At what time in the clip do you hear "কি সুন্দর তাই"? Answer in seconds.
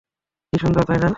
0.53-0.99